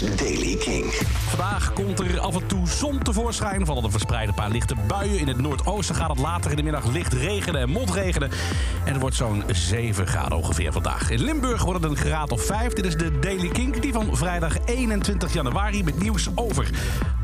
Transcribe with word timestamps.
Daily 0.00 0.56
King. 0.56 0.84
Vandaag 1.28 1.72
komt 1.72 2.00
er 2.00 2.20
af 2.20 2.34
en 2.34 2.46
toe 2.46 2.68
zon 2.68 2.98
tevoorschijn. 2.98 3.66
Vallen 3.66 3.84
er 3.84 3.90
verspreide 3.90 4.32
paar 4.32 4.50
lichte 4.50 4.74
buien. 4.86 5.18
In 5.18 5.28
het 5.28 5.38
noordoosten 5.40 5.94
gaat 5.94 6.08
het 6.08 6.18
later 6.18 6.50
in 6.50 6.56
de 6.56 6.62
middag 6.62 6.84
licht 6.84 7.12
regenen 7.12 7.60
en 7.60 7.70
motregenen. 7.70 8.30
En 8.84 8.92
het 8.92 9.00
wordt 9.00 9.16
zo'n 9.16 9.42
7 9.52 10.06
graden 10.06 10.38
ongeveer 10.38 10.72
vandaag. 10.72 11.10
In 11.10 11.22
Limburg 11.22 11.62
wordt 11.62 11.82
het 11.82 11.90
een 11.90 11.96
graad 11.96 12.32
of 12.32 12.44
5. 12.44 12.72
Dit 12.72 12.84
is 12.84 12.96
de 12.96 13.18
Daily 13.18 13.48
Kink, 13.48 13.82
die 13.82 13.92
van 13.92 14.16
vrijdag 14.16 14.56
21 14.64 15.32
januari 15.32 15.84
met 15.84 16.00
nieuws 16.00 16.28
over 16.34 16.70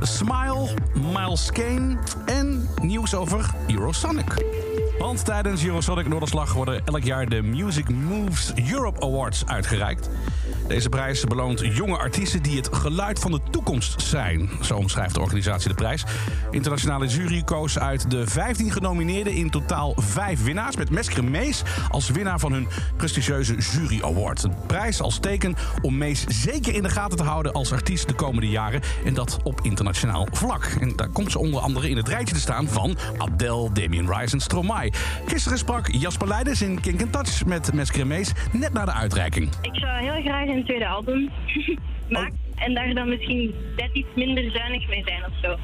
Smile, 0.01 0.69
Miles 1.13 1.53
Kane 1.53 1.97
en 2.27 2.69
nieuws 2.83 3.15
over 3.15 3.51
Eurosonic. 3.67 4.45
Want 4.99 5.25
tijdens 5.25 5.65
Eurosonic 5.65 6.09
Noorderslag 6.09 6.53
worden 6.53 6.83
elk 6.85 7.03
jaar 7.03 7.29
de 7.29 7.43
Music 7.43 7.89
Moves 7.89 8.53
Europe 8.71 9.01
Awards 9.01 9.47
uitgereikt. 9.47 10.11
Deze 10.69 10.89
prijs 10.89 11.25
beloont 11.25 11.61
jonge 11.77 11.97
artiesten 11.97 12.43
die 12.43 12.57
het 12.57 12.69
geluid 12.73 13.19
van 13.19 13.31
de 13.31 13.41
toekomst 13.51 14.03
zijn. 14.03 14.51
Zo 14.63 14.77
omschrijft 14.77 15.15
de 15.15 15.21
organisatie 15.21 15.69
de 15.69 15.75
prijs. 15.75 16.05
Internationale 16.51 17.07
jury 17.07 17.43
koos 17.43 17.79
uit 17.79 18.11
de 18.11 18.27
15 18.27 18.73
genomineerden 18.73 19.33
in 19.33 19.51
totaal 19.51 19.95
vijf 19.97 20.45
winnaars... 20.45 20.77
met 20.77 20.91
Mesker 20.91 21.25
Mees 21.25 21.63
als 21.91 22.11
winnaar 22.11 22.39
van 22.39 22.53
hun 22.53 22.69
prestigieuze 22.97 23.55
Jury 23.55 24.03
Award. 24.03 24.43
Een 24.43 24.55
prijs 24.67 25.01
als 25.01 25.19
teken 25.19 25.55
om 25.83 25.97
Mees 25.99 26.25
zeker 26.29 26.75
in 26.75 26.83
de 26.83 26.89
gaten 26.89 27.17
te 27.17 27.23
houden 27.23 27.53
als 27.53 27.73
artiest 27.73 28.09
de 28.09 28.15
komende 28.15 28.49
jaren. 28.49 28.81
En 29.05 29.15
dat 29.15 29.39
op 29.43 29.61
internationaal 29.63 30.29
vlak. 30.33 30.65
En 30.81 30.93
daar 30.97 31.09
komt 31.09 31.33
ze 31.33 31.39
onder 31.39 31.61
andere 31.61 31.91
in 31.91 31.97
het 31.97 32.09
rijtje 32.09 32.35
te 32.35 32.41
staan 32.41 32.69
van 32.69 32.97
Adele, 33.19 33.73
Damien 33.73 34.13
Rice 34.13 34.35
en 34.35 34.41
Stromae. 34.41 34.93
Gisteren 35.27 35.59
sprak 35.59 35.93
Jasper 35.93 36.29
Leiders 36.29 36.63
in 36.63 36.81
Kink 36.81 37.01
Touch 37.11 37.45
met 37.45 37.73
Mesker 37.73 38.07
Mees 38.07 38.33
net 38.53 38.73
na 38.73 38.85
de 38.85 38.93
uitreiking. 38.93 39.49
Ik 39.63 39.75
zou 39.75 40.03
heel 40.03 40.23
graag 40.23 40.56
een 40.57 40.65
tweede 40.65 40.87
album 40.89 41.31
maken 42.09 42.39
en 42.57 42.75
daar 42.75 42.95
dan 42.95 43.09
misschien 43.09 43.55
net 43.77 43.91
iets 43.93 44.09
minder 44.15 44.51
zuinig 44.51 44.89
mee 44.89 45.03
zijn 45.05 45.23
of 45.25 45.33
zo. 45.43 45.57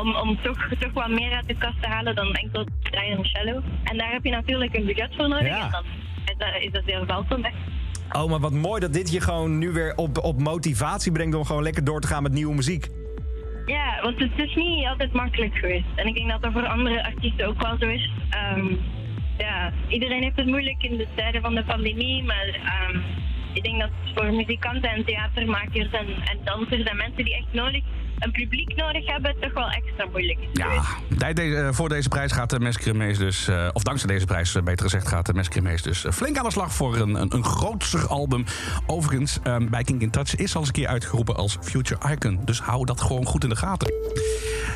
Om, 0.00 0.14
om 0.16 0.38
toch, 0.42 0.68
toch 0.78 0.92
wat 0.92 1.08
meer 1.08 1.32
uit 1.32 1.48
de 1.48 1.54
kast 1.56 1.82
te 1.82 1.88
halen 1.88 2.14
dan 2.14 2.32
enkel 2.34 2.66
en 2.90 3.24
cello. 3.24 3.60
En 3.84 3.96
daar 3.98 4.12
heb 4.12 4.24
je 4.24 4.30
natuurlijk 4.30 4.74
een 4.76 4.84
budget 4.84 5.14
voor 5.16 5.28
nodig 5.28 5.46
Ja. 5.46 5.64
en 5.64 5.70
dan 5.70 5.84
is 6.24 6.34
dat, 6.38 6.62
is 6.62 6.70
dat 6.72 6.82
heel 6.84 7.06
welkom. 7.06 7.44
hè. 7.44 7.50
Oh, 8.20 8.30
maar 8.30 8.40
wat 8.40 8.52
mooi 8.52 8.80
dat 8.80 8.92
dit 8.92 9.12
je 9.12 9.20
gewoon 9.20 9.58
nu 9.58 9.70
weer 9.70 9.92
op, 9.96 10.18
op 10.18 10.40
motivatie 10.40 11.12
brengt 11.12 11.36
om 11.36 11.44
gewoon 11.44 11.62
lekker 11.62 11.84
door 11.84 12.00
te 12.00 12.06
gaan 12.06 12.22
met 12.22 12.32
nieuwe 12.32 12.54
muziek. 12.54 12.88
Ja, 13.66 13.98
want 14.02 14.18
het 14.18 14.30
is 14.36 14.54
niet 14.54 14.86
altijd 14.86 15.12
makkelijk 15.12 15.54
geweest. 15.56 15.84
En 15.94 16.06
ik 16.06 16.14
denk 16.14 16.30
dat 16.30 16.42
dat 16.42 16.52
voor 16.52 16.66
andere 16.66 17.04
artiesten 17.04 17.46
ook 17.46 17.62
wel 17.62 17.76
zo 17.80 17.86
is. 17.88 18.10
Ehm, 18.30 18.66
ja, 19.38 19.72
iedereen 19.88 20.22
heeft 20.22 20.36
het 20.36 20.46
moeilijk 20.46 20.82
in 20.82 20.96
de 20.96 21.06
tijden 21.14 21.40
van 21.42 21.54
de 21.54 21.64
pandemie, 21.64 22.22
maar 22.24 22.46
ehm, 22.46 22.98
ik 23.56 23.62
denk 23.62 23.80
dat 23.80 23.90
voor 24.14 24.32
muzikanten 24.32 24.90
en 24.90 25.04
theatermakers 25.04 25.90
en, 25.90 26.06
en 26.06 26.38
dansers 26.44 26.82
en 26.82 26.96
mensen 26.96 27.24
die 27.24 27.34
echt 27.34 27.52
nodig, 27.52 27.82
een 28.18 28.30
publiek 28.30 28.76
nodig 28.76 29.06
hebben, 29.06 29.34
toch 29.40 29.52
wel 29.52 29.68
extra 29.68 30.06
moeilijk. 30.12 30.38
Ja, 30.52 30.84
eh, 31.18 31.68
voor 31.72 31.88
deze 31.88 32.08
prijs 32.08 32.32
gaat 32.32 32.50
de 32.50 32.94
Mees 32.94 33.18
dus, 33.18 33.48
eh, 33.48 33.68
of 33.72 33.82
dankzij 33.82 34.08
deze 34.08 34.26
prijs 34.26 34.54
eh, 34.54 34.62
beter 34.62 34.84
gezegd, 34.84 35.08
gaat 35.08 35.26
de 35.26 35.62
Mees 35.62 35.82
dus 35.82 36.04
eh, 36.04 36.12
flink 36.12 36.38
aan 36.38 36.44
de 36.44 36.50
slag 36.50 36.74
voor 36.74 36.96
een, 36.96 37.14
een, 37.14 37.34
een 37.34 37.44
grootser 37.44 38.06
album. 38.06 38.44
Overigens, 38.86 39.38
eh, 39.42 39.56
bij 39.70 39.82
King 39.82 40.00
in 40.00 40.10
Touch 40.10 40.36
is 40.36 40.54
al 40.54 40.60
eens 40.60 40.68
een 40.68 40.74
keer 40.74 40.88
uitgeroepen 40.88 41.36
als 41.36 41.58
Future 41.60 42.12
Icon. 42.12 42.40
Dus 42.44 42.60
hou 42.60 42.84
dat 42.84 43.00
gewoon 43.00 43.26
goed 43.26 43.42
in 43.42 43.48
de 43.48 43.56
gaten. 43.56 43.92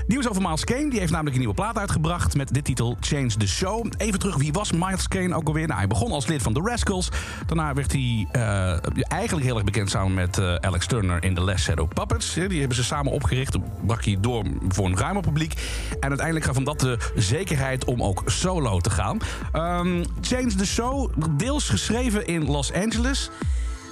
Nieuws 0.06 0.28
over 0.28 0.42
Miles 0.42 0.64
Kane, 0.64 0.91
die 0.91 0.98
heeft 0.98 1.10
namelijk 1.10 1.34
een 1.34 1.41
nieuwe 1.41 1.54
plaat 1.54 1.78
uitgebracht 1.78 2.36
met 2.36 2.54
de 2.54 2.62
titel 2.62 2.97
Change 3.00 3.27
the 3.27 3.48
Show. 3.48 3.86
Even 3.97 4.19
terug, 4.19 4.36
wie 4.36 4.52
was 4.52 4.72
Miles 4.72 5.08
Kane 5.08 5.34
ook 5.34 5.47
alweer? 5.47 5.66
Nou, 5.66 5.78
hij 5.78 5.88
begon 5.88 6.12
als 6.12 6.27
lid 6.27 6.42
van 6.42 6.52
The 6.52 6.60
Rascals. 6.64 7.08
Daarna 7.47 7.75
werd 7.75 7.92
hij 7.92 8.27
eh, 8.32 9.02
eigenlijk 9.08 9.47
heel 9.47 9.54
erg 9.54 9.64
bekend 9.64 9.91
samen 9.91 10.14
met 10.14 10.38
eh, 10.38 10.54
Alex 10.54 10.86
Turner 10.86 11.25
in 11.25 11.34
The 11.34 11.41
Last 11.41 11.64
Shadow 11.64 11.88
Puppets. 11.88 12.34
Die 12.34 12.58
hebben 12.58 12.77
ze 12.77 12.84
samen 12.84 13.12
opgericht, 13.30 13.86
brak 13.86 14.04
hij 14.04 14.16
door 14.20 14.44
voor 14.68 14.86
een 14.86 14.96
ruimer 14.96 15.22
publiek. 15.22 15.52
En 16.00 16.08
uiteindelijk 16.08 16.46
gaf 16.46 16.54
hem 16.54 16.64
dat 16.64 16.80
de 16.80 16.98
zekerheid 17.14 17.84
om 17.84 18.02
ook 18.02 18.22
solo 18.26 18.80
te 18.80 18.91
gaan. 18.91 19.18
Ehm, 19.52 20.04
Change 20.20 20.54
the 20.54 20.66
Show, 20.66 21.10
deels 21.36 21.69
geschreven 21.69 22.26
in 22.26 22.44
Los 22.44 22.72
Angeles. 22.72 23.30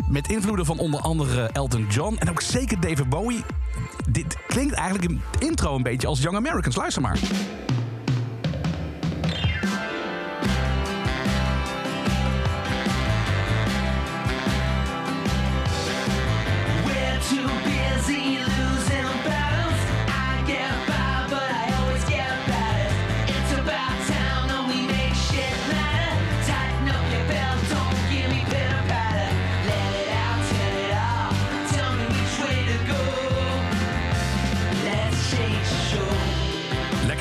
Met 0.09 0.29
invloeden 0.29 0.67
van 0.67 0.79
onder 0.79 1.01
andere 1.01 1.51
Elton 1.53 1.87
John 1.91 2.17
en 2.19 2.31
ook 2.31 2.41
zeker 2.41 2.81
David 2.81 3.09
Bowie. 3.09 3.45
Dit 4.09 4.37
klinkt 4.47 4.75
eigenlijk 4.75 5.11
een 5.11 5.21
intro 5.39 5.77
een 5.77 5.83
beetje 5.83 6.07
als 6.07 6.21
Young 6.21 6.37
Americans. 6.37 6.77
Luister 6.77 7.03
maar. 7.03 7.19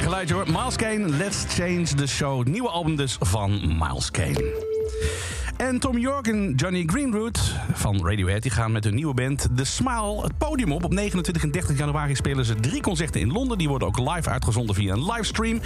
Geluidje. 0.08 0.44
Miles 0.46 0.76
Kane, 0.76 1.10
Let's 1.10 1.46
Change 1.48 1.84
the 1.84 2.08
Show. 2.08 2.46
Nieuwe 2.46 2.70
album 2.70 2.96
dus 2.96 3.18
van 3.20 3.78
Miles 3.80 4.12
Kane. 4.12 4.54
En 5.58 5.80
Tom 5.80 5.98
York 5.98 6.28
en 6.28 6.54
Johnny 6.56 6.84
Greenwood 6.86 7.56
van 7.74 8.08
Radiohead... 8.08 8.42
die 8.42 8.52
gaan 8.52 8.72
met 8.72 8.84
hun 8.84 8.96
nieuwe 8.96 9.14
band 9.14 9.48
The 9.56 9.64
Smile 9.64 10.22
het 10.22 10.38
podium 10.38 10.72
op. 10.72 10.84
Op 10.84 10.94
29 10.94 11.44
en 11.44 11.52
30 11.52 11.78
januari 11.78 12.16
spelen 12.16 12.46
ze 12.46 12.56
drie 12.56 12.82
concerten 12.82 13.22
in 13.22 13.32
Londen. 13.32 13.58
Die 13.58 13.70
worden 13.70 13.88
ook 13.88 13.98
live 14.00 14.30
uitgezonden 14.30 14.76
via 14.76 14.94
een 14.94 15.06
livestream. 15.06 15.60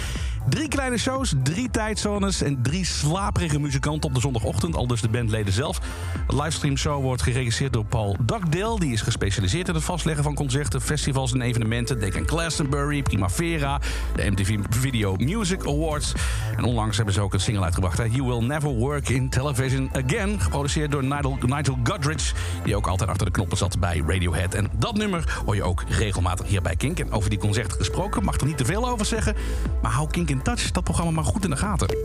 Drie 0.48 0.68
kleine 0.68 0.98
shows, 0.98 1.34
drie 1.42 1.70
tijdzones... 1.70 2.42
en 2.42 2.62
drie 2.62 2.84
slaperige 2.84 3.60
muzikanten 3.60 4.08
op 4.08 4.14
de 4.14 4.20
zondagochtend. 4.20 4.76
Al 4.76 4.86
dus 4.86 5.00
de 5.00 5.08
bandleden 5.08 5.52
zelf. 5.52 5.80
De 6.28 6.36
livestream 6.36 6.76
show 6.76 7.02
wordt 7.02 7.22
geregisseerd 7.22 7.72
door 7.72 7.84
Paul 7.84 8.16
Dugdale. 8.20 8.80
Die 8.80 8.92
is 8.92 9.00
gespecialiseerd 9.00 9.68
in 9.68 9.74
het 9.74 9.84
vastleggen 9.84 10.24
van 10.24 10.34
concerten, 10.34 10.80
festivals 10.80 11.32
en 11.32 11.40
evenementen. 11.40 12.00
Denk 12.00 12.16
aan 12.16 12.28
Glastonbury, 12.28 13.02
Primavera, 13.02 13.80
de 14.14 14.30
MTV 14.30 14.58
Video 14.70 15.16
Music 15.16 15.66
Awards. 15.66 16.12
En 16.56 16.64
onlangs 16.64 16.96
hebben 16.96 17.14
ze 17.14 17.20
ook 17.20 17.32
een 17.32 17.40
single 17.40 17.64
uitgebracht. 17.64 17.96
You 17.96 18.22
Will 18.22 18.46
Never 18.46 18.70
Work 18.70 19.08
in 19.08 19.28
Television 19.28 19.90
Again. 19.92 20.40
Geproduceerd 20.40 20.90
door 20.90 21.04
Nigel, 21.04 21.38
Nigel 21.46 21.78
Godrich. 21.84 22.34
Die 22.64 22.76
ook 22.76 22.86
altijd 22.86 23.10
achter 23.10 23.26
de 23.26 23.32
knoppen 23.32 23.58
zat 23.58 23.78
bij 23.80 24.02
Radiohead. 24.06 24.54
En 24.54 24.70
dat 24.78 24.96
nummer 24.96 25.40
hoor 25.44 25.54
je 25.54 25.62
ook 25.62 25.84
regelmatig 25.88 26.46
hier 26.46 26.62
bij 26.62 26.76
Kink. 26.76 26.98
En 26.98 27.12
over 27.12 27.30
die 27.30 27.38
concerten 27.38 27.78
gesproken, 27.78 28.24
mag 28.24 28.40
er 28.40 28.46
niet 28.46 28.56
te 28.56 28.64
veel 28.64 28.88
over 28.88 29.06
zeggen. 29.06 29.34
Maar 29.82 29.92
hou 29.92 30.10
Kink 30.10 30.30
in 30.32 30.42
Touch, 30.42 30.70
dat 30.70 30.84
programma 30.84 31.10
maar 31.10 31.24
goed 31.24 31.44
in 31.44 31.50
de 31.50 31.56
gaten. 31.56 31.96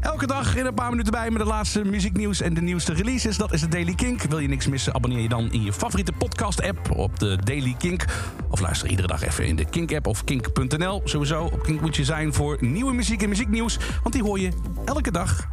Elke 0.00 0.26
dag 0.26 0.56
in 0.56 0.66
een 0.66 0.74
paar 0.74 0.90
minuten 0.90 1.12
bij 1.12 1.30
met 1.30 1.42
de 1.42 1.48
laatste 1.48 1.84
muzieknieuws 1.84 2.40
en 2.40 2.54
de 2.54 2.60
nieuwste 2.60 2.92
releases. 2.92 3.36
Dat 3.36 3.52
is 3.52 3.60
de 3.60 3.68
Daily 3.68 3.94
Kink. 3.94 4.22
Wil 4.22 4.38
je 4.38 4.48
niks 4.48 4.66
missen, 4.66 4.94
abonneer 4.94 5.20
je 5.20 5.28
dan 5.28 5.52
in 5.52 5.62
je 5.62 5.72
favoriete 5.72 6.12
podcast-app 6.12 6.90
op 6.90 7.18
de 7.18 7.38
Daily 7.44 7.74
Kink. 7.78 8.04
Of 8.50 8.60
luister 8.60 8.88
iedere 8.88 9.08
dag 9.08 9.22
even 9.22 9.46
in 9.46 9.56
de 9.56 9.64
Kink-app 9.64 10.06
of 10.06 10.24
kink.nl. 10.24 11.00
Sowieso 11.04 11.44
op 11.44 11.62
Kink 11.62 11.80
moet 11.80 11.96
je 11.96 12.04
zijn 12.04 12.32
voor 12.32 12.56
nieuwe 12.60 12.92
muziek 12.92 13.22
en 13.22 13.28
muzieknieuws. 13.28 13.78
Want 14.02 14.14
die 14.14 14.22
hoor 14.22 14.38
je 14.38 14.52
elke 14.84 15.10
dag 15.10 15.48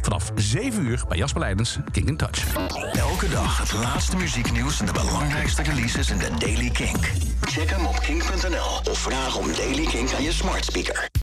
vanaf 0.00 0.32
7 0.34 0.86
uur 0.86 1.04
bij 1.08 1.18
Jasper 1.18 1.40
Leidens, 1.40 1.78
Kink 1.92 2.08
in 2.08 2.16
Touch. 2.16 2.54
Elke 2.92 3.28
dag 3.28 3.58
het 3.58 3.72
laatste 3.72 4.16
muzieknieuws 4.16 4.80
en 4.80 4.86
de 4.86 4.92
belangrijkste 4.92 5.62
releases 5.62 6.10
in 6.10 6.18
de 6.18 6.30
Daily 6.38 6.70
Kink. 6.70 7.10
Check 7.40 7.70
hem 7.70 7.86
op 7.86 8.00
kink.nl 8.00 8.90
of 8.90 8.98
vraag 8.98 9.36
om 9.36 9.52
Daily 9.52 9.84
Kink 9.84 10.12
aan 10.12 10.22
je 10.22 10.32
smart 10.32 10.64
speaker. 10.64 11.12